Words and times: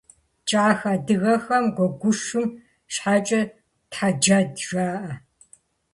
Кӏахэ 0.49 0.89
адыгэхэм 0.97 1.65
гуэгушым 1.75 2.45
щхьэкӏэ 2.93 3.41
тхьэджэд 3.91 4.49
жаӏэ. 4.65 5.13